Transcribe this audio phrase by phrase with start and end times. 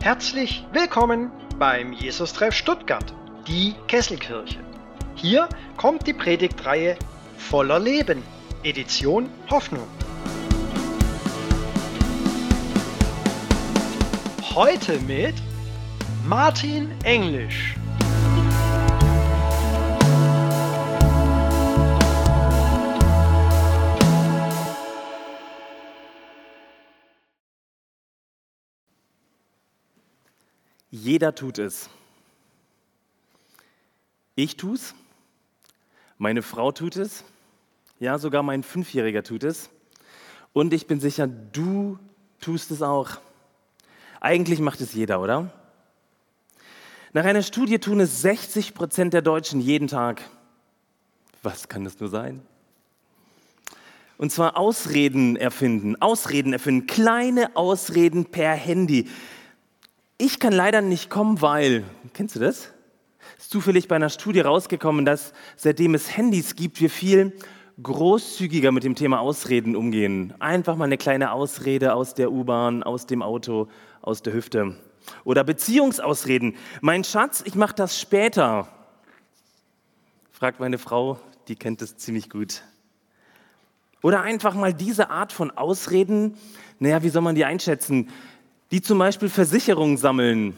[0.00, 3.12] Herzlich willkommen beim Jesus-Treff Stuttgart,
[3.48, 4.60] die Kesselkirche.
[5.16, 6.96] Hier kommt die Predigtreihe
[7.36, 8.22] Voller Leben,
[8.62, 9.88] Edition Hoffnung.
[14.54, 15.34] Heute mit
[16.28, 17.74] Martin Englisch.
[31.06, 31.88] Jeder tut es.
[34.34, 34.92] Ich tue es,
[36.18, 37.22] meine Frau tut es,
[38.00, 39.70] ja, sogar mein Fünfjähriger tut es.
[40.52, 42.00] Und ich bin sicher, du
[42.40, 43.18] tust es auch.
[44.20, 45.52] Eigentlich macht es jeder, oder?
[47.12, 50.22] Nach einer Studie tun es 60 Prozent der Deutschen jeden Tag.
[51.40, 52.42] Was kann das nur sein?
[54.18, 59.08] Und zwar Ausreden erfinden, Ausreden erfinden, kleine Ausreden per Handy.
[60.18, 62.70] Ich kann leider nicht kommen, weil, kennst du das?
[63.36, 67.36] Ist zufällig bei einer Studie rausgekommen, dass seitdem es Handys gibt, wir viel
[67.82, 70.32] großzügiger mit dem Thema Ausreden umgehen.
[70.38, 73.68] Einfach mal eine kleine Ausrede aus der U-Bahn, aus dem Auto,
[74.00, 74.76] aus der Hüfte.
[75.24, 76.56] Oder Beziehungsausreden.
[76.80, 78.68] Mein Schatz, ich mache das später.
[80.32, 82.62] Fragt meine Frau, die kennt es ziemlich gut.
[84.00, 86.38] Oder einfach mal diese Art von Ausreden,
[86.78, 88.08] naja, wie soll man die einschätzen?
[88.70, 90.56] Die zum Beispiel Versicherungen sammeln,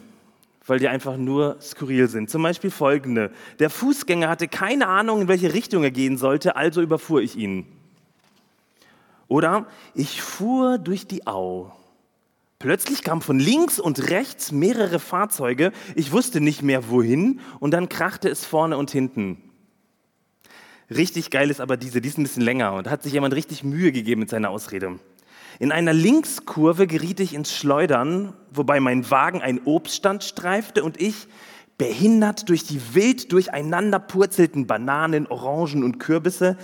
[0.67, 2.31] weil die einfach nur skurril sind.
[2.31, 3.31] Zum Beispiel folgende.
[3.59, 7.67] Der Fußgänger hatte keine Ahnung, in welche Richtung er gehen sollte, also überfuhr ich ihn.
[9.29, 11.73] Oder ich fuhr durch die Au.
[12.59, 15.71] Plötzlich kamen von links und rechts mehrere Fahrzeuge.
[15.95, 19.41] Ich wusste nicht mehr wohin und dann krachte es vorne und hinten.
[20.91, 23.35] Richtig geil ist aber diese, die ist ein bisschen länger und da hat sich jemand
[23.35, 24.99] richtig Mühe gegeben mit seiner Ausrede.
[25.59, 31.27] In einer Linkskurve geriet ich ins Schleudern, wobei mein Wagen ein Obststand streifte und ich,
[31.79, 36.57] behindert durch die wild durcheinander purzelten Bananen, Orangen und Kürbisse,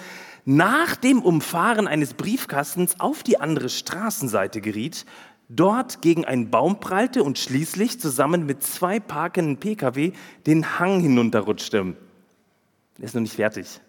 [0.45, 5.07] nach dem Umfahren eines Briefkastens auf die andere Straßenseite geriet,
[5.49, 10.13] dort gegen einen Baum prallte und schließlich zusammen mit zwei parkenden Pkw
[10.47, 11.97] den Hang hinunterrutschte.
[12.99, 13.81] Er ist noch nicht fertig.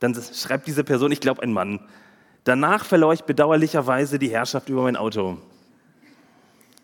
[0.00, 1.80] Dann schreibt diese Person, ich glaube ein Mann,
[2.44, 5.38] Danach verlor ich bedauerlicherweise die Herrschaft über mein Auto.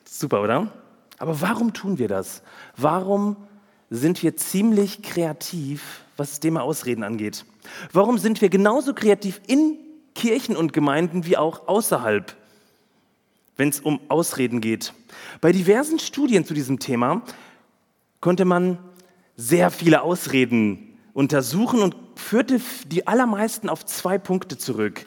[0.05, 0.71] Super, oder?
[1.19, 2.43] Aber warum tun wir das?
[2.77, 3.37] Warum
[3.91, 7.44] sind wir ziemlich kreativ, was das Thema Ausreden angeht?
[7.93, 9.78] Warum sind wir genauso kreativ in
[10.15, 12.34] Kirchen und Gemeinden wie auch außerhalb,
[13.56, 14.93] wenn es um Ausreden geht?
[15.41, 17.23] Bei diversen Studien zu diesem Thema
[18.21, 18.78] konnte man
[19.37, 25.06] sehr viele Ausreden untersuchen und führte die allermeisten auf zwei Punkte zurück.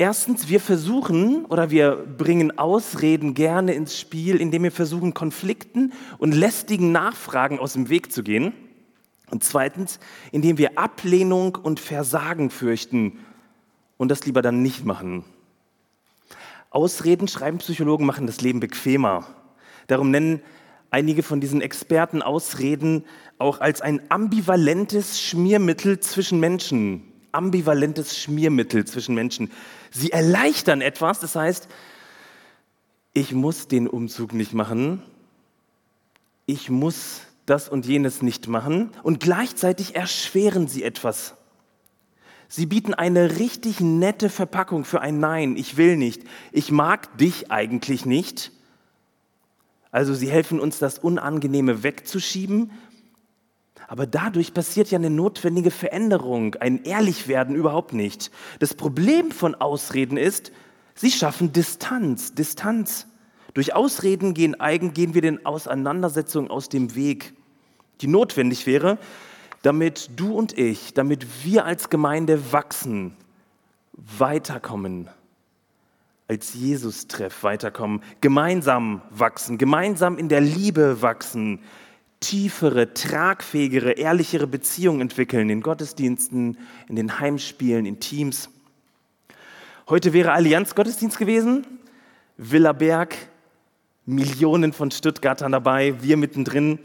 [0.00, 6.32] Erstens, wir versuchen oder wir bringen Ausreden gerne ins Spiel, indem wir versuchen, Konflikten und
[6.32, 8.54] lästigen Nachfragen aus dem Weg zu gehen.
[9.30, 10.00] Und zweitens,
[10.32, 13.18] indem wir Ablehnung und Versagen fürchten
[13.98, 15.22] und das lieber dann nicht machen.
[16.70, 19.26] Ausreden, schreiben Psychologen, machen das Leben bequemer.
[19.86, 20.40] Darum nennen
[20.88, 23.04] einige von diesen Experten Ausreden
[23.36, 27.02] auch als ein ambivalentes Schmiermittel zwischen Menschen.
[27.32, 29.50] Ambivalentes Schmiermittel zwischen Menschen.
[29.90, 31.68] Sie erleichtern etwas, das heißt,
[33.12, 35.02] ich muss den Umzug nicht machen,
[36.46, 41.34] ich muss das und jenes nicht machen und gleichzeitig erschweren sie etwas.
[42.48, 46.22] Sie bieten eine richtig nette Verpackung für ein Nein, ich will nicht,
[46.52, 48.52] ich mag dich eigentlich nicht.
[49.92, 52.70] Also sie helfen uns, das Unangenehme wegzuschieben,
[53.90, 58.30] aber dadurch passiert ja eine notwendige Veränderung, ein Ehrlichwerden überhaupt nicht.
[58.60, 60.52] Das Problem von Ausreden ist,
[60.94, 63.08] sie schaffen Distanz, Distanz.
[63.52, 64.54] Durch Ausreden gehen,
[64.94, 67.34] gehen wir den Auseinandersetzungen aus dem Weg,
[68.00, 68.96] die notwendig wäre,
[69.62, 73.16] damit du und ich, damit wir als Gemeinde wachsen,
[73.94, 75.08] weiterkommen,
[76.28, 81.58] als Jesus-Treff weiterkommen, gemeinsam wachsen, gemeinsam in der Liebe wachsen,
[82.20, 86.58] tiefere, tragfähigere, ehrlichere Beziehungen entwickeln in Gottesdiensten,
[86.88, 88.50] in den Heimspielen, in Teams.
[89.88, 91.66] Heute wäre Allianz Gottesdienst gewesen,
[92.36, 93.16] Villa Berg,
[94.06, 96.78] Millionen von Stuttgartern dabei, wir mittendrin.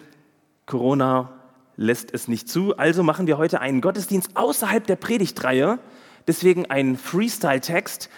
[0.65, 1.31] Corona
[1.75, 5.79] lässt es nicht zu, also machen wir heute einen Gottesdienst außerhalb der Predigtreihe,
[6.27, 8.09] deswegen ein Freestyle-Text,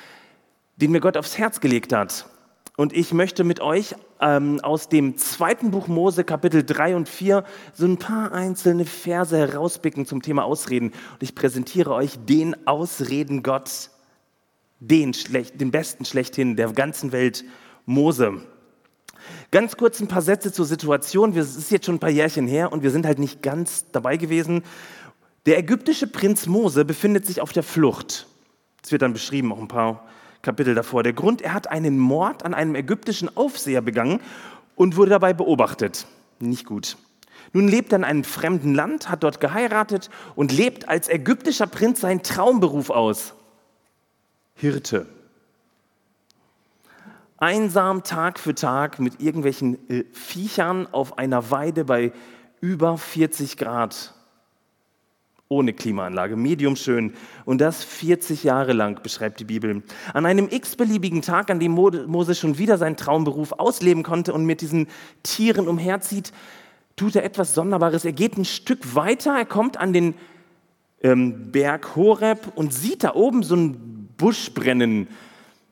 [0.78, 2.28] den mir Gott aufs Herz gelegt hat.
[2.80, 7.44] Und ich möchte mit euch ähm, aus dem zweiten Buch Mose, Kapitel 3 und 4,
[7.74, 10.90] so ein paar einzelne Verse herauspicken zum Thema Ausreden.
[10.90, 13.90] Und ich präsentiere euch den Ausreden Gott.
[14.80, 15.16] den,
[15.56, 17.46] den besten schlechthin der ganzen Welt,
[17.88, 18.44] Mose.
[19.50, 21.36] Ganz kurz ein paar Sätze zur Situation.
[21.36, 24.18] Es ist jetzt schon ein paar Jährchen her und wir sind halt nicht ganz dabei
[24.18, 24.62] gewesen.
[25.48, 28.28] Der ägyptische Prinz Mose befindet sich auf der Flucht.
[28.84, 30.08] Das wird dann beschrieben, auch ein paar
[30.48, 31.04] Kapitel davor.
[31.04, 34.22] Der Grund, er hat einen Mord an einem ägyptischen Aufseher begangen
[34.78, 36.08] und wurde dabei beobachtet.
[36.40, 36.96] Nicht gut.
[37.52, 42.00] Nun lebt er in einem fremden Land, hat dort geheiratet und lebt als ägyptischer Prinz
[42.00, 43.34] seinen Traumberuf aus.
[44.56, 45.06] Hirte.
[47.36, 52.14] Einsam Tag für Tag mit irgendwelchen äh, Viechern auf einer Weide bei
[52.62, 54.14] über 40 Grad.
[55.50, 57.14] Ohne Klimaanlage, medium schön.
[57.46, 59.82] Und das 40 Jahre lang, beschreibt die Bibel.
[60.14, 64.60] An einem x-beliebigen Tag, an dem Mose schon wieder seinen Traumberuf ausleben konnte und mit
[64.60, 64.88] diesen
[65.24, 66.34] Tieren umherzieht,
[66.98, 68.04] tut er etwas Sonderbares.
[68.04, 70.16] Er geht ein Stück weiter, er kommt an den
[71.02, 75.08] ähm, Berg Horeb und sieht da oben so ein Buschbrennen.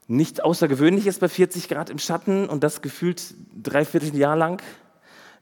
[0.08, 4.62] Nicht außergewöhnlich ist bei 40 Grad im Schatten und das gefühlt dreiviertel Jahr lang.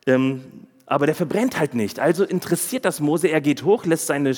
[0.07, 0.41] Ähm,
[0.85, 1.99] aber der verbrennt halt nicht.
[1.99, 4.35] Also interessiert das Mose, er geht hoch, lässt seine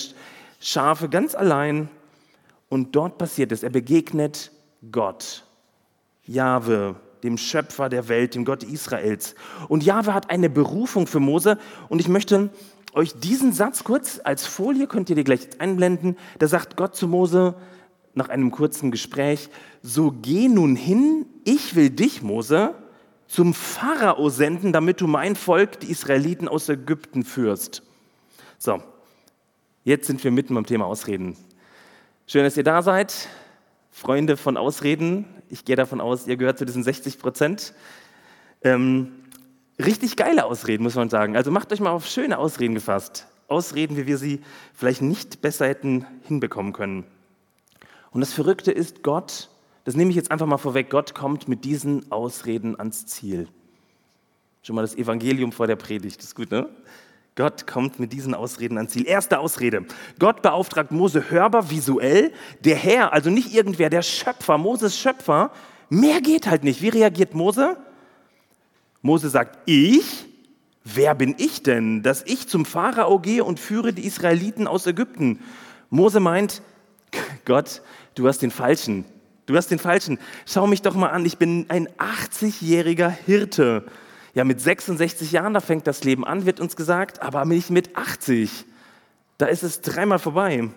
[0.60, 1.90] Schafe ganz allein
[2.70, 3.64] und dort passiert es.
[3.64, 4.52] Er begegnet
[4.92, 5.44] Gott,
[6.26, 9.36] Jahwe, dem Schöpfer der Welt, dem Gott Israels.
[9.68, 11.58] Und Jahwe hat eine Berufung für Mose
[11.90, 12.50] und ich möchte
[12.94, 17.08] euch diesen Satz kurz als Folie, könnt ihr dir gleich einblenden, da sagt Gott zu
[17.08, 17.56] Mose
[18.14, 19.50] nach einem kurzen Gespräch,
[19.82, 22.74] so geh nun hin, ich will dich, Mose,
[23.28, 27.84] zum Pharao senden, damit du mein Volk, die Israeliten aus Ägypten führst.
[28.58, 28.82] So,
[29.84, 31.36] jetzt sind wir mitten beim Thema Ausreden.
[32.28, 33.28] Schön, dass ihr da seid.
[33.92, 35.26] Freunde von Ausreden.
[35.50, 37.74] Ich gehe davon aus, ihr gehört zu diesen 60 Prozent.
[38.64, 39.12] Ähm,
[39.80, 41.36] richtig geile Ausreden, muss man sagen.
[41.36, 43.28] Also macht euch mal auf schöne Ausreden gefasst.
[43.48, 44.42] Ausreden, wie wir sie
[44.74, 47.06] vielleicht nicht besser hätten hinbekommen können.
[48.12, 49.50] Und das Verrückte ist, Gott
[49.86, 53.48] das nehme ich jetzt einfach mal vorweg, Gott kommt mit diesen Ausreden ans Ziel.
[54.64, 56.68] Schon mal das Evangelium vor der Predigt, das ist gut, ne?
[57.36, 59.06] Gott kommt mit diesen Ausreden ans Ziel.
[59.06, 59.86] Erste Ausrede.
[60.20, 62.32] Gott beauftragt Mose hörbar, visuell.
[62.62, 65.52] Der Herr, also nicht irgendwer, der Schöpfer, Moses Schöpfer.
[65.90, 66.82] Mehr geht halt nicht.
[66.82, 67.78] Wie reagiert Mose?
[69.02, 70.26] Mose sagt, ich?
[70.86, 75.42] Wer bin ich denn, dass ich zum Pharao gehe und führe die Israeliten aus Ägypten?
[75.90, 76.62] Mose meint,
[77.46, 77.82] Gott,
[78.16, 79.04] du hast den Falschen.
[79.46, 80.18] Du hast den falschen.
[80.46, 83.86] Schau mich doch mal an, ich bin ein 80-jähriger Hirte.
[84.34, 87.96] Ja, mit 66 Jahren, da fängt das Leben an, wird uns gesagt, aber nicht mit
[87.96, 88.66] 80.
[89.38, 90.70] Da ist es dreimal vorbei.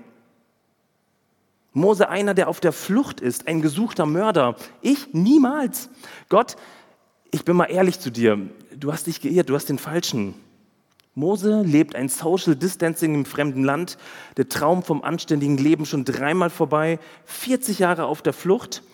[1.73, 4.57] Mose einer, der auf der Flucht ist, ein gesuchter Mörder.
[4.81, 5.89] Ich niemals.
[6.29, 6.57] Gott,
[7.31, 8.39] ich bin mal ehrlich zu dir,
[8.75, 10.35] du hast dich geirrt, du hast den Falschen.
[11.19, 13.99] Mose lebt ein Social Distancing im fremden Land,
[14.37, 18.85] der Traum vom anständigen Leben schon dreimal vorbei, 40 Jahre auf der Flucht.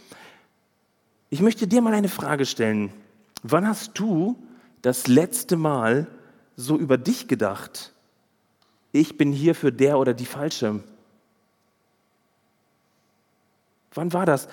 [1.28, 2.94] Ich möchte dir mal eine Frage stellen.
[3.42, 4.42] Wann hast du
[4.80, 6.06] das letzte Mal
[6.56, 7.92] so über dich gedacht?
[8.90, 10.82] Ich bin hier für der oder die Falsche.
[13.92, 14.48] Wann war das?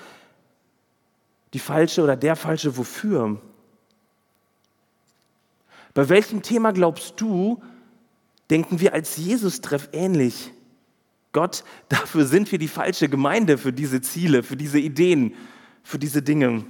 [1.54, 3.40] Die Falsche oder der Falsche wofür?
[5.94, 7.62] Bei welchem Thema glaubst du,
[8.50, 10.52] denken wir als Jesus-Treff ähnlich?
[11.34, 15.34] Gott, dafür sind wir die falsche Gemeinde für diese Ziele, für diese Ideen,
[15.84, 16.64] für diese Dinge.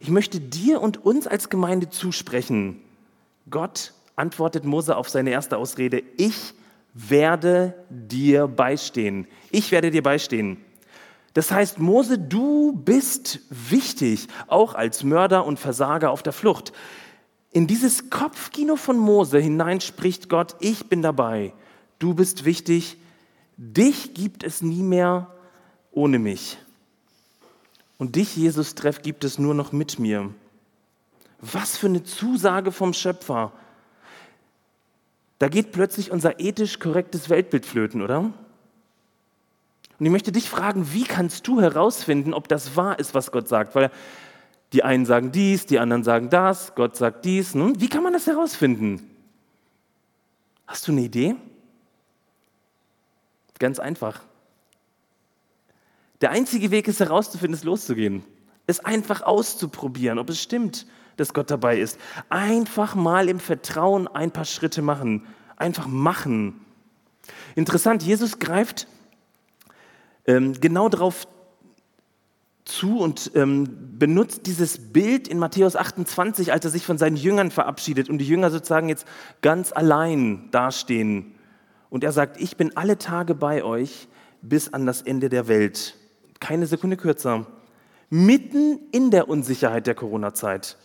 [0.00, 2.80] Ich möchte dir und uns als Gemeinde zusprechen.
[3.50, 6.54] Gott antwortet Mose auf seine erste Ausrede, ich
[6.94, 9.26] werde dir beistehen.
[9.50, 10.58] Ich werde dir beistehen.
[11.34, 16.72] Das heißt, Mose, du bist wichtig, auch als Mörder und Versager auf der Flucht.
[17.52, 21.52] In dieses Kopfkino von Mose hinein spricht Gott, ich bin dabei,
[21.98, 22.96] du bist wichtig,
[23.56, 25.34] dich gibt es nie mehr
[25.90, 26.58] ohne mich.
[27.98, 30.30] Und dich, Jesus, treff, gibt es nur noch mit mir.
[31.40, 33.52] Was für eine Zusage vom Schöpfer.
[35.38, 38.32] Da geht plötzlich unser ethisch korrektes Weltbild flöten, oder?
[40.02, 43.46] Und ich möchte dich fragen, wie kannst du herausfinden, ob das wahr ist, was Gott
[43.46, 43.76] sagt?
[43.76, 43.88] Weil
[44.72, 47.54] die einen sagen dies, die anderen sagen das, Gott sagt dies.
[47.54, 49.08] Nun, wie kann man das herausfinden?
[50.66, 51.36] Hast du eine Idee?
[53.60, 54.22] Ganz einfach.
[56.20, 58.24] Der einzige Weg, es herauszufinden, ist loszugehen.
[58.66, 60.84] Es einfach auszuprobieren, ob es stimmt,
[61.16, 61.96] dass Gott dabei ist.
[62.28, 65.28] Einfach mal im Vertrauen ein paar Schritte machen.
[65.54, 66.60] Einfach machen.
[67.54, 68.88] Interessant, Jesus greift
[70.26, 71.26] ähm, genau darauf
[72.64, 77.50] zu und ähm, benutzt dieses Bild in Matthäus 28, als er sich von seinen Jüngern
[77.50, 79.06] verabschiedet und die Jünger sozusagen jetzt
[79.40, 81.34] ganz allein dastehen.
[81.90, 84.08] Und er sagt, ich bin alle Tage bei euch
[84.42, 85.96] bis an das Ende der Welt.
[86.40, 87.46] Keine Sekunde kürzer.
[88.10, 90.76] Mitten in der Unsicherheit der Corona-Zeit.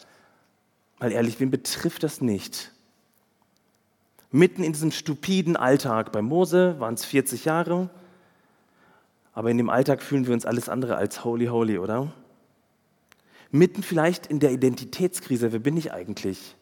[0.99, 2.71] Mal ehrlich, wen betrifft das nicht?
[4.31, 6.11] Mitten in diesem stupiden Alltag.
[6.11, 7.89] Bei Mose waren es 40 Jahre,
[9.37, 12.11] aber in dem Alltag fühlen wir uns alles andere als holy, holy, oder?
[13.51, 16.55] Mitten vielleicht in der Identitätskrise, wer bin ich eigentlich?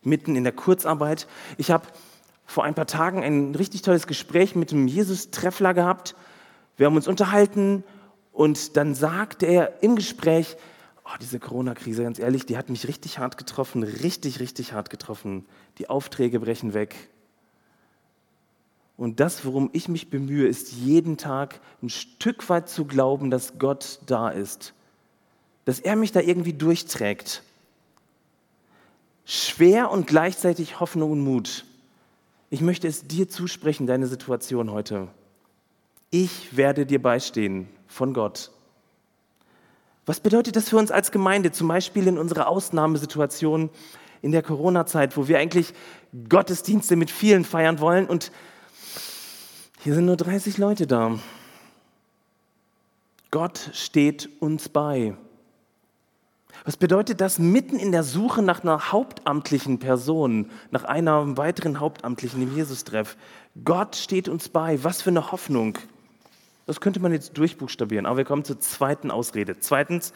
[0.00, 1.26] Mitten in der Kurzarbeit.
[1.58, 1.86] Ich habe
[2.46, 6.14] vor ein paar Tagen ein richtig tolles Gespräch mit einem Jesus-Treffler gehabt.
[6.78, 7.84] Wir haben uns unterhalten
[8.32, 10.56] und dann sagte er im Gespräch,
[11.04, 15.44] oh, diese Corona-Krise, ganz ehrlich, die hat mich richtig hart getroffen, richtig, richtig hart getroffen.
[15.76, 17.10] Die Aufträge brechen weg.
[18.96, 23.58] Und das, worum ich mich bemühe, ist jeden Tag ein Stück weit zu glauben, dass
[23.58, 24.72] Gott da ist.
[25.64, 27.42] Dass er mich da irgendwie durchträgt.
[29.24, 31.64] Schwer und gleichzeitig Hoffnung und Mut.
[32.50, 35.08] Ich möchte es dir zusprechen, deine Situation heute.
[36.10, 38.52] Ich werde dir beistehen von Gott.
[40.06, 43.70] Was bedeutet das für uns als Gemeinde, zum Beispiel in unserer Ausnahmesituation
[44.22, 45.72] in der Corona-Zeit, wo wir eigentlich
[46.28, 48.30] Gottesdienste mit vielen feiern wollen und
[49.84, 51.18] hier sind nur 30 Leute da.
[53.30, 55.14] Gott steht uns bei.
[56.64, 62.40] Was bedeutet das mitten in der Suche nach einer hauptamtlichen Person, nach einer weiteren Hauptamtlichen
[62.40, 63.18] im Jesus-Treff?
[63.62, 64.82] Gott steht uns bei.
[64.82, 65.76] Was für eine Hoffnung.
[66.64, 69.60] Das könnte man jetzt durchbuchstabieren, aber wir kommen zur zweiten Ausrede.
[69.60, 70.14] Zweitens,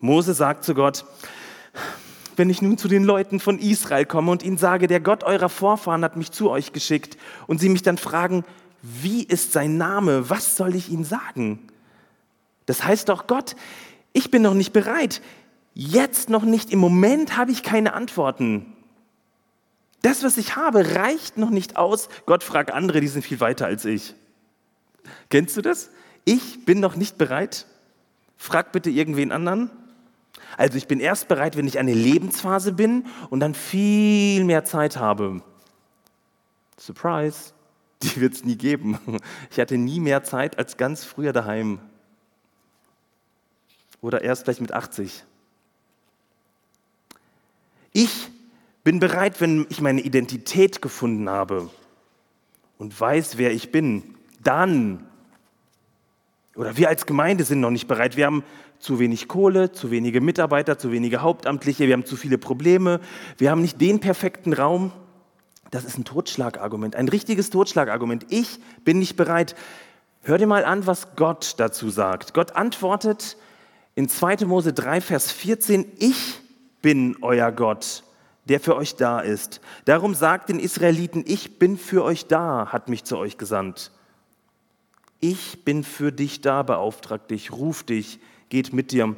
[0.00, 1.04] Mose sagt zu Gott,
[2.34, 5.48] wenn ich nun zu den Leuten von Israel komme und ihnen sage, der Gott eurer
[5.48, 7.16] Vorfahren hat mich zu euch geschickt
[7.46, 8.44] und sie mich dann fragen,
[8.82, 11.68] wie ist sein Name, was soll ich ihnen sagen?
[12.66, 13.56] Das heißt doch, Gott,
[14.12, 15.20] ich bin noch nicht bereit.
[15.74, 18.76] Jetzt noch nicht, im Moment habe ich keine Antworten.
[20.02, 22.08] Das, was ich habe, reicht noch nicht aus.
[22.26, 24.14] Gott fragt andere, die sind viel weiter als ich.
[25.28, 25.90] Kennst du das?
[26.24, 27.66] Ich bin noch nicht bereit.
[28.36, 29.70] Frag bitte irgendwen anderen.
[30.56, 34.96] Also ich bin erst bereit, wenn ich eine Lebensphase bin und dann viel mehr Zeit
[34.96, 35.42] habe.
[36.78, 37.52] Surprise,
[38.14, 38.98] die wird es nie geben.
[39.50, 41.80] Ich hatte nie mehr Zeit als ganz früher daheim.
[44.00, 45.24] Oder erst vielleicht mit 80.
[47.92, 48.30] Ich
[48.84, 51.68] bin bereit, wenn ich meine Identität gefunden habe
[52.78, 55.06] und weiß, wer ich bin dann,
[56.54, 58.42] oder wir als Gemeinde sind noch nicht bereit, wir haben
[58.78, 63.00] zu wenig Kohle, zu wenige Mitarbeiter, zu wenige Hauptamtliche, wir haben zu viele Probleme,
[63.36, 64.92] wir haben nicht den perfekten Raum.
[65.70, 68.26] Das ist ein Totschlagargument, ein richtiges Totschlagargument.
[68.28, 69.54] Ich bin nicht bereit.
[70.22, 72.34] Hör dir mal an, was Gott dazu sagt.
[72.34, 73.36] Gott antwortet
[73.94, 74.44] in 2.
[74.46, 76.40] Mose 3, Vers 14, ich
[76.82, 78.04] bin euer Gott,
[78.46, 79.60] der für euch da ist.
[79.84, 83.92] Darum sagt den Israeliten, ich bin für euch da, hat mich zu euch gesandt.
[85.20, 89.14] Ich bin für dich da, beauftragt dich, ruf dich, geht mit dir.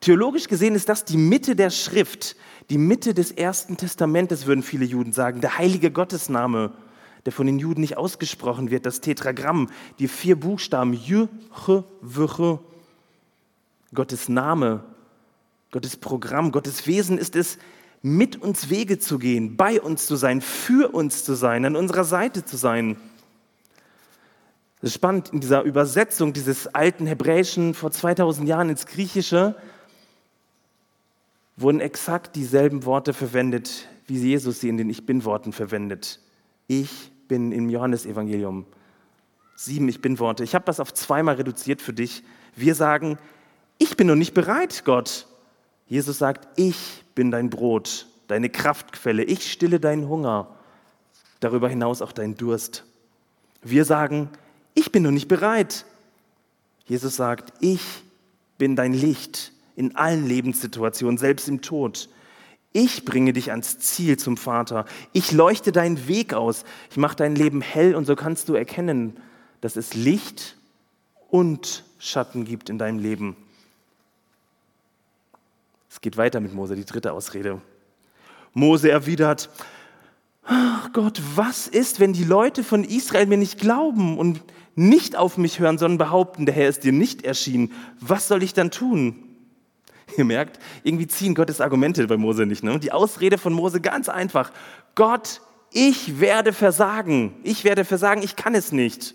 [0.00, 2.36] Theologisch gesehen ist das die Mitte der Schrift,
[2.70, 6.72] die Mitte des Ersten Testamentes, würden viele Juden sagen, der heilige Gottesname,
[7.26, 12.58] der von den Juden nicht ausgesprochen wird, das Tetragramm, die vier Buchstaben, J, Ch, W.
[13.92, 14.84] Gottes Name,
[15.72, 17.58] Gottes Programm, Gottes Wesen ist es,
[18.02, 22.04] mit uns Wege zu gehen, bei uns zu sein, für uns zu sein, an unserer
[22.04, 22.96] Seite zu sein.
[24.76, 29.56] Es ist spannend, in dieser Übersetzung dieses alten Hebräischen vor 2000 Jahren ins Griechische
[31.60, 36.20] wurden exakt dieselben Worte verwendet, wie Jesus sie in den Ich Bin-Worten verwendet.
[36.66, 38.66] Ich bin im Johannesevangelium.
[39.56, 40.42] Sieben Ich Bin-Worte.
[40.42, 42.22] Ich habe das auf zweimal reduziert für dich.
[42.56, 43.18] Wir sagen,
[43.78, 45.26] ich bin noch nicht bereit, Gott.
[45.86, 50.54] Jesus sagt, ich bin dein Brot, deine Kraftquelle, ich stille deinen Hunger,
[51.40, 52.84] darüber hinaus auch deinen Durst.
[53.62, 54.30] Wir sagen,
[54.74, 55.84] ich bin noch nicht bereit.
[56.86, 57.82] Jesus sagt, ich
[58.56, 62.10] bin dein Licht in allen Lebenssituationen, selbst im Tod.
[62.72, 64.84] Ich bringe dich ans Ziel zum Vater.
[65.12, 66.64] Ich leuchte deinen Weg aus.
[66.90, 69.16] Ich mache dein Leben hell und so kannst du erkennen,
[69.62, 70.56] dass es Licht
[71.30, 73.36] und Schatten gibt in deinem Leben.
[75.88, 77.60] Es geht weiter mit Mose, die dritte Ausrede.
[78.52, 79.48] Mose erwidert,
[80.44, 84.42] Ach Gott, was ist, wenn die Leute von Israel mir nicht glauben und
[84.74, 87.72] nicht auf mich hören, sondern behaupten, der Herr ist dir nicht erschienen?
[88.00, 89.29] Was soll ich dann tun?
[90.16, 92.62] Ihr merkt, irgendwie ziehen Gottes Argumente bei Mose nicht.
[92.62, 92.78] Ne?
[92.78, 94.52] Die Ausrede von Mose ganz einfach.
[94.94, 95.40] Gott,
[95.72, 97.34] ich werde versagen.
[97.42, 99.14] Ich werde versagen, ich kann es nicht.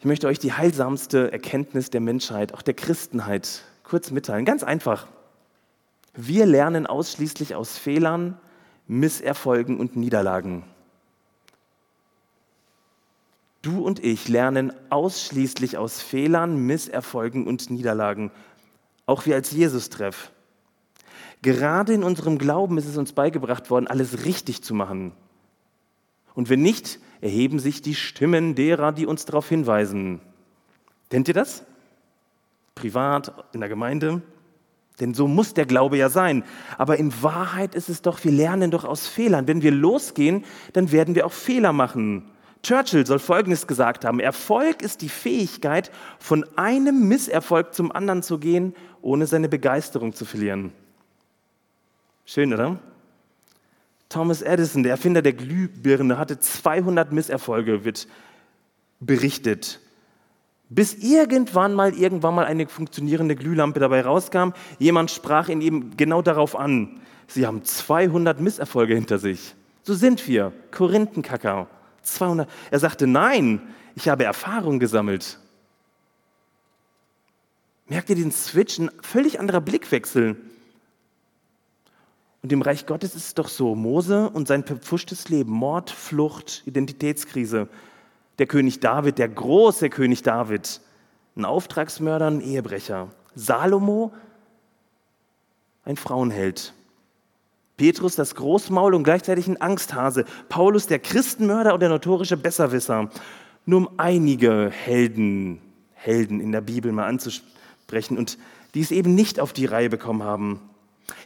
[0.00, 4.44] Ich möchte euch die heilsamste Erkenntnis der Menschheit, auch der Christenheit, kurz mitteilen.
[4.44, 5.08] Ganz einfach.
[6.14, 8.38] Wir lernen ausschließlich aus Fehlern,
[8.86, 10.64] Misserfolgen und Niederlagen.
[13.62, 18.30] Du und ich lernen ausschließlich aus Fehlern, Misserfolgen und Niederlagen,
[19.06, 20.30] auch wir als Jesus-Treff.
[21.42, 25.12] Gerade in unserem Glauben ist es uns beigebracht worden, alles richtig zu machen.
[26.34, 30.20] Und wenn nicht, erheben sich die Stimmen derer, die uns darauf hinweisen.
[31.10, 31.64] Kennt ihr das?
[32.74, 34.22] Privat, in der Gemeinde?
[35.00, 36.44] Denn so muss der Glaube ja sein.
[36.76, 39.46] Aber in Wahrheit ist es doch, wir lernen doch aus Fehlern.
[39.46, 42.30] Wenn wir losgehen, dann werden wir auch Fehler machen.
[42.62, 44.20] Churchill soll Folgendes gesagt haben.
[44.20, 50.24] Erfolg ist die Fähigkeit, von einem Misserfolg zum anderen zu gehen, ohne seine Begeisterung zu
[50.24, 50.72] verlieren.
[52.24, 52.78] Schön, oder?
[54.08, 58.08] Thomas Edison, der Erfinder der Glühbirne, hatte 200 Misserfolge, wird
[59.00, 59.80] berichtet.
[60.70, 64.50] Bis irgendwann mal, irgendwann mal eine funktionierende Glühlampe dabei rauskam.
[64.78, 67.00] Jemand sprach ihn eben genau darauf an.
[67.26, 69.54] Sie haben 200 Misserfolge hinter sich.
[69.82, 70.52] So sind wir.
[70.70, 71.68] Korinthenkacker.
[72.02, 72.48] 200.
[72.70, 73.60] Er sagte, nein,
[73.94, 75.38] ich habe Erfahrung gesammelt.
[77.86, 78.78] Merkt ihr den Switch?
[78.78, 80.36] Ein völlig anderer Blickwechsel.
[82.42, 86.62] Und im Reich Gottes ist es doch so, Mose und sein verpfuschtes Leben, Mord, Flucht,
[86.66, 87.68] Identitätskrise,
[88.38, 90.80] der König David, der große König David,
[91.36, 93.08] ein Auftragsmörder, ein Ehebrecher.
[93.34, 94.12] Salomo,
[95.84, 96.72] ein Frauenheld.
[97.78, 100.26] Petrus, das Großmaul und gleichzeitig ein Angsthase.
[100.50, 103.08] Paulus, der Christenmörder und der notorische Besserwisser.
[103.64, 105.60] Nur um einige Helden,
[105.94, 108.36] Helden in der Bibel mal anzusprechen und
[108.74, 110.60] die es eben nicht auf die Reihe bekommen haben.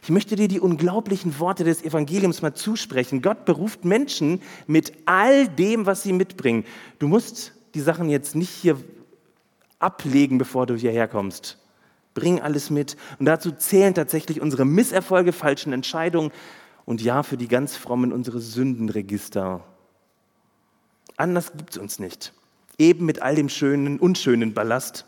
[0.01, 3.21] Ich möchte dir die unglaublichen Worte des Evangeliums mal zusprechen.
[3.21, 6.65] Gott beruft Menschen mit all dem, was sie mitbringen.
[6.99, 8.77] Du musst die Sachen jetzt nicht hier
[9.79, 11.57] ablegen, bevor du hierher kommst.
[12.13, 12.95] Bring alles mit.
[13.19, 16.31] Und dazu zählen tatsächlich unsere Misserfolge, falschen Entscheidungen
[16.85, 19.63] und ja, für die ganz frommen unsere Sündenregister.
[21.17, 22.33] Anders gibt es uns nicht.
[22.77, 25.05] Eben mit all dem schönen, unschönen Ballast.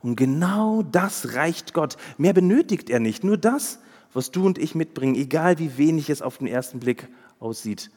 [0.00, 1.96] Und genau das reicht Gott.
[2.18, 3.24] Mehr benötigt er nicht.
[3.24, 3.78] Nur das,
[4.12, 7.90] was du und ich mitbringen, egal wie wenig es auf den ersten Blick aussieht.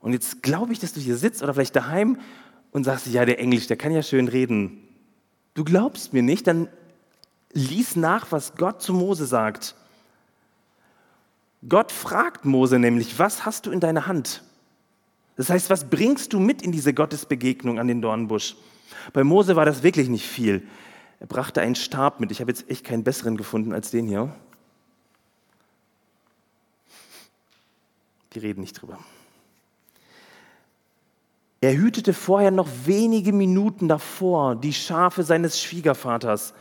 [0.00, 2.18] Und jetzt glaube ich, dass du hier sitzt oder vielleicht daheim
[2.70, 4.82] und sagst, ja, der Englisch, der kann ja schön reden.
[5.54, 6.68] Du glaubst mir nicht, dann
[7.52, 9.74] lies nach, was Gott zu Mose sagt.
[11.68, 14.42] Gott fragt Mose nämlich, was hast du in deiner Hand?
[15.36, 18.56] Das heißt, was bringst du mit in diese Gottesbegegnung an den Dornbusch?
[19.12, 20.66] Bei Mose war das wirklich nicht viel.
[21.20, 22.30] Er brachte einen Stab mit.
[22.30, 24.34] Ich habe jetzt echt keinen besseren gefunden als den hier.
[28.32, 28.98] Die reden nicht drüber.
[31.60, 36.52] Er hütete vorher noch wenige Minuten davor die Schafe seines Schwiegervaters.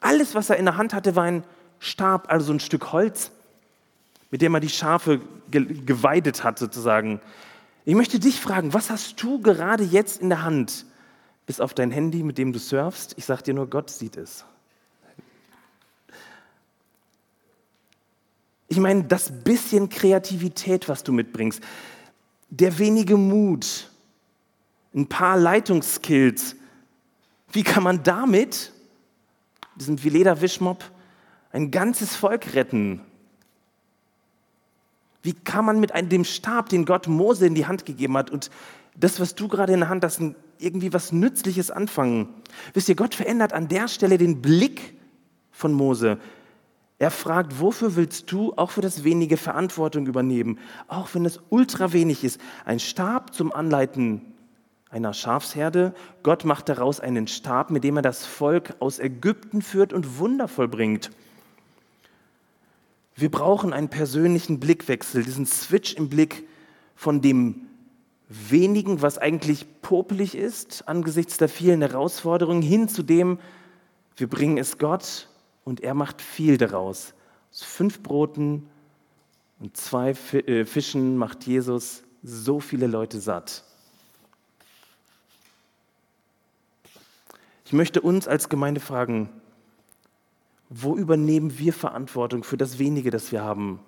[0.00, 1.44] Alles, was er in der Hand hatte, war ein
[1.80, 3.30] Stab, also ein Stück Holz,
[4.30, 7.20] mit dem er die Schafe geweidet hat, sozusagen.
[7.84, 10.86] Ich möchte dich fragen, was hast du gerade jetzt in der Hand?
[11.48, 13.14] bis auf dein Handy, mit dem du surfst.
[13.16, 14.44] Ich sage dir nur, Gott sieht es.
[18.68, 21.62] Ich meine, das bisschen Kreativität, was du mitbringst,
[22.50, 23.90] der wenige Mut,
[24.94, 26.54] ein paar Leitungsskills,
[27.50, 28.70] wie kann man damit,
[29.80, 30.84] diesem Vileda Wischmob,
[31.52, 33.00] ein ganzes Volk retten?
[35.22, 38.30] Wie kann man mit einem, dem Stab, den Gott Mose in die Hand gegeben hat
[38.30, 38.50] und
[38.94, 40.20] das, was du gerade in der Hand hast,
[40.58, 42.28] irgendwie was Nützliches anfangen.
[42.74, 44.94] Wisst ihr, Gott verändert an der Stelle den Blick
[45.52, 46.18] von Mose.
[46.98, 51.92] Er fragt, wofür willst du auch für das wenige Verantwortung übernehmen, auch wenn es ultra
[51.92, 52.40] wenig ist.
[52.64, 54.27] Ein Stab zum Anleiten
[54.90, 55.94] einer Schafsherde.
[56.22, 60.48] Gott macht daraus einen Stab, mit dem er das Volk aus Ägypten führt und Wunder
[60.48, 61.10] vollbringt.
[63.14, 66.46] Wir brauchen einen persönlichen Blickwechsel, diesen Switch im Blick
[66.94, 67.66] von dem
[68.28, 73.38] wenigen, was eigentlich popelig ist, angesichts der vielen Herausforderungen, hin zu dem,
[74.16, 75.28] wir bringen es Gott
[75.64, 77.14] und er macht viel daraus.
[77.50, 78.68] Aus fünf Broten
[79.58, 83.64] und zwei äh, Fischen macht Jesus so viele Leute satt.
[87.68, 89.28] Ich möchte uns als Gemeinde fragen,
[90.70, 93.80] wo übernehmen wir Verantwortung für das wenige, das wir haben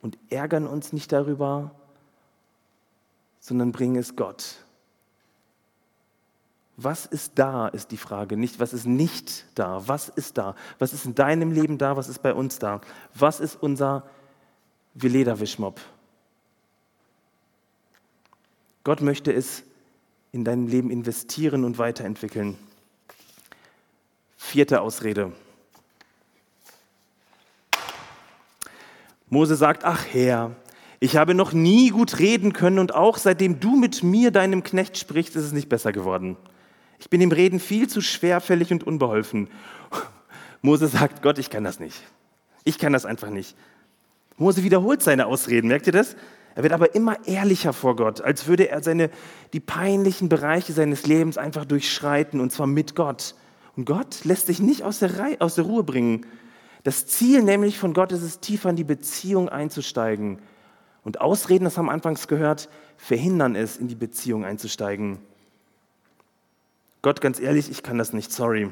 [0.00, 1.72] und ärgern uns nicht darüber,
[3.38, 4.64] sondern bring es Gott.
[6.78, 8.38] Was ist da, ist die Frage.
[8.38, 9.86] Nicht, was ist nicht da.
[9.86, 10.54] Was ist da?
[10.78, 11.98] Was ist in deinem Leben da?
[11.98, 12.80] Was ist bei uns da?
[13.14, 14.08] Was ist unser
[14.94, 15.78] Veleda-Wischmob?
[18.84, 19.64] Gott möchte es
[20.32, 22.56] in deinem Leben investieren und weiterentwickeln.
[24.42, 25.32] Vierte Ausrede.
[29.28, 30.56] Mose sagt, ach Herr,
[30.98, 34.98] Ich habe noch nie gut reden können und auch seitdem du mit mir, deinem Knecht,
[34.98, 36.36] sprichst, ist es nicht besser geworden.
[36.98, 39.48] Ich bin im Reden viel zu schwerfällig und unbeholfen.
[40.62, 42.02] Mose sagt, Gott, ich kann das nicht.
[42.64, 43.56] Ich kann das einfach nicht.
[44.36, 46.16] Mose wiederholt seine Ausreden, merkt ihr das?
[46.54, 49.10] Er wird aber immer ehrlicher vor Gott, als würde er seine,
[49.52, 53.34] die peinlichen Bereiche seines Lebens einfach durchschreiten, und zwar mit Gott.
[53.76, 56.26] Und Gott lässt sich nicht aus der, Reihe, aus der Ruhe bringen.
[56.82, 60.38] Das Ziel nämlich von Gott ist es, tiefer in die Beziehung einzusteigen.
[61.04, 65.18] Und Ausreden, das haben wir anfangs gehört, verhindern es, in die Beziehung einzusteigen.
[67.02, 68.70] Gott, ganz ehrlich, ich kann das nicht, sorry.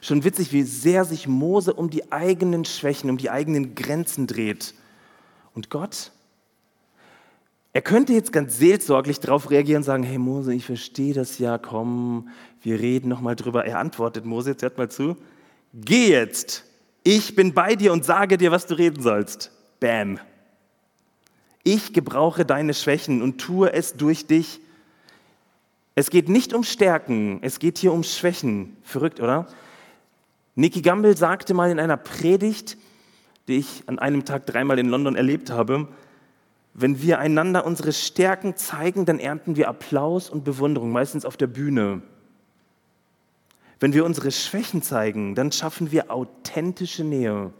[0.00, 4.74] Schon witzig, wie sehr sich Mose um die eigenen Schwächen, um die eigenen Grenzen dreht.
[5.54, 6.12] Und Gott,
[7.74, 11.58] er könnte jetzt ganz seelsorglich darauf reagieren und sagen, hey Mose, ich verstehe das ja,
[11.58, 12.28] komm,
[12.62, 13.64] wir reden nochmal drüber.
[13.64, 15.16] Er antwortet, Mose, jetzt hört mal zu,
[15.74, 16.64] geh jetzt,
[17.04, 19.50] ich bin bei dir und sage dir, was du reden sollst.
[19.80, 20.18] Bam.
[21.62, 24.60] Ich gebrauche deine Schwächen und tue es durch dich.
[25.94, 28.76] Es geht nicht um Stärken, es geht hier um Schwächen.
[28.82, 29.46] Verrückt, oder?
[30.54, 32.76] Nicky Gamble sagte mal in einer Predigt,
[33.46, 35.88] die ich an einem Tag dreimal in London erlebt habe,
[36.74, 41.48] wenn wir einander unsere Stärken zeigen, dann ernten wir Applaus und Bewunderung, meistens auf der
[41.48, 42.02] Bühne.
[43.80, 47.52] Wenn wir unsere Schwächen zeigen, dann schaffen wir authentische Nähe.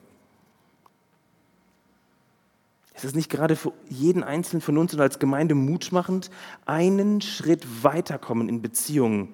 [2.97, 6.31] Ist es nicht gerade für jeden Einzelnen von uns und als Gemeinde mutmachend,
[6.67, 9.29] einen Schritt weiterkommen in Beziehungen?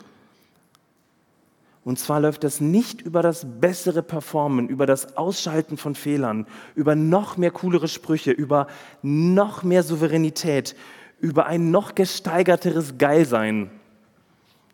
[1.82, 6.94] Und zwar läuft das nicht über das bessere Performen, über das Ausschalten von Fehlern, über
[6.94, 8.68] noch mehr coolere Sprüche, über
[9.00, 10.76] noch mehr Souveränität,
[11.20, 13.70] über ein noch gesteigerteres Geilsein,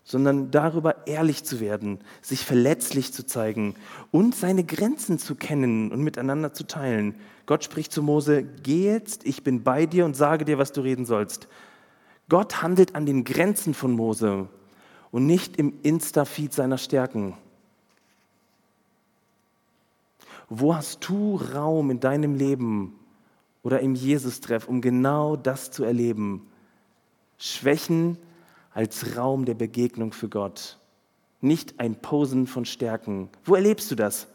[0.05, 3.75] sondern darüber ehrlich zu werden, sich verletzlich zu zeigen
[4.11, 7.15] und seine Grenzen zu kennen und miteinander zu teilen.
[7.47, 10.81] Gott spricht zu Mose, geh jetzt, ich bin bei dir und sage dir, was du
[10.81, 11.49] reden sollst.
[12.29, 14.49] Gott handelt an den Grenzen von Mose
[15.11, 17.35] und nicht im Insta-Feed seiner Stärken.
[20.49, 22.99] Wo hast du Raum in deinem Leben
[23.63, 26.47] oder im Jesus-Treff, um genau das zu erleben?
[27.39, 28.19] Schwächen
[28.73, 30.79] als Raum der Begegnung für Gott,
[31.41, 33.29] nicht ein Posen von Stärken.
[33.45, 34.27] Wo erlebst du das?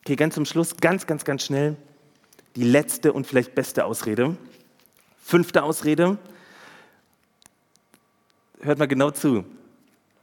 [0.00, 1.76] Okay, ganz zum Schluss, ganz, ganz, ganz schnell
[2.56, 4.36] die letzte und vielleicht beste Ausrede.
[5.18, 6.18] Fünfte Ausrede.
[8.60, 9.44] Hört mal genau zu.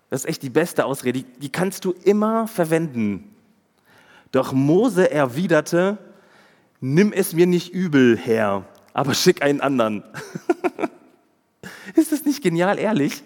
[0.09, 1.19] Das ist echt die beste Ausrede.
[1.19, 3.35] Die, die kannst du immer verwenden.
[4.31, 5.97] Doch Mose erwiderte,
[6.79, 10.03] nimm es mir nicht übel, Herr, aber schick einen anderen.
[11.95, 13.23] Ist das nicht genial, ehrlich?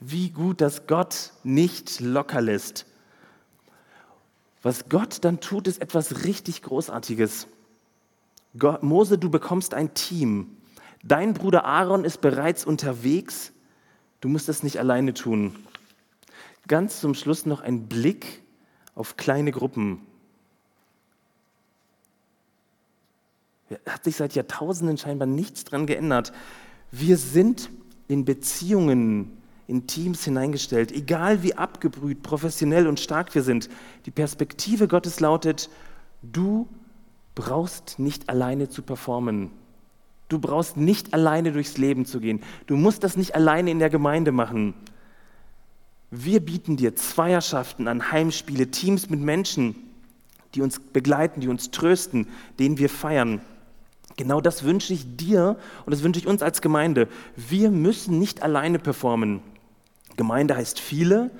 [0.00, 2.86] Wie gut, dass Gott nicht locker lässt.
[4.62, 7.46] Was Gott dann tut, ist etwas richtig Großartiges.
[8.58, 10.56] Gott, Mose, du bekommst ein Team.
[11.02, 13.52] Dein Bruder Aaron ist bereits unterwegs.
[14.20, 15.54] Du musst das nicht alleine tun.
[16.66, 18.42] Ganz zum Schluss noch ein Blick
[18.94, 20.04] auf kleine Gruppen.
[23.86, 26.32] Hat sich seit Jahrtausenden scheinbar nichts dran geändert.
[26.90, 27.70] Wir sind
[28.08, 29.32] in Beziehungen,
[29.66, 33.68] in Teams hineingestellt, egal wie abgebrüht, professionell und stark wir sind.
[34.06, 35.68] Die Perspektive Gottes lautet,
[36.22, 36.68] du
[37.34, 39.50] brauchst nicht alleine zu performen.
[40.28, 42.42] Du brauchst nicht alleine durchs Leben zu gehen.
[42.66, 44.74] Du musst das nicht alleine in der Gemeinde machen.
[46.10, 49.76] Wir bieten dir Zweierschaften an, Heimspiele, Teams mit Menschen,
[50.54, 53.40] die uns begleiten, die uns trösten, denen wir feiern.
[54.16, 57.08] Genau das wünsche ich dir und das wünsche ich uns als Gemeinde.
[57.36, 59.42] Wir müssen nicht alleine performen.
[60.16, 61.30] Gemeinde heißt viele.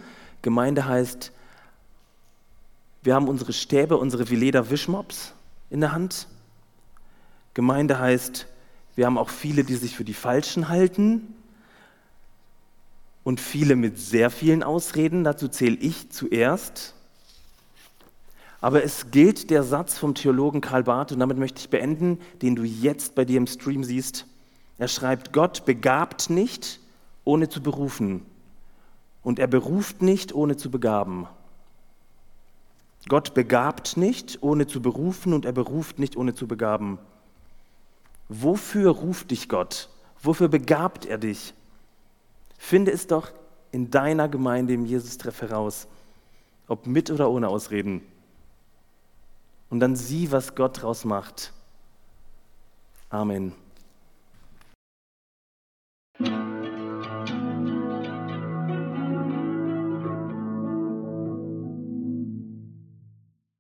[0.42, 1.32] Gemeinde heißt,
[3.02, 5.32] wir haben unsere Stäbe, unsere Vileda Wischmops
[5.70, 6.26] in der Hand.
[7.54, 8.46] Gemeinde heißt,
[8.96, 11.34] wir haben auch viele, die sich für die Falschen halten
[13.24, 15.24] und viele mit sehr vielen Ausreden.
[15.24, 16.95] Dazu zähle ich zuerst.
[18.66, 22.56] Aber es gilt der Satz vom Theologen Karl Barth, und damit möchte ich beenden, den
[22.56, 24.26] du jetzt bei dir im Stream siehst.
[24.76, 26.80] Er schreibt, Gott begabt nicht,
[27.22, 28.26] ohne zu berufen.
[29.22, 31.28] Und er beruft nicht, ohne zu begaben.
[33.08, 36.98] Gott begabt nicht, ohne zu berufen, und er beruft nicht, ohne zu begaben.
[38.28, 39.90] Wofür ruft dich Gott?
[40.20, 41.54] Wofür begabt er dich?
[42.58, 43.30] Finde es doch
[43.70, 45.86] in deiner Gemeinde im Jesus-Treff heraus,
[46.66, 48.02] ob mit oder ohne Ausreden
[49.70, 51.52] und dann sieh, was Gott draus macht.
[53.10, 53.52] Amen.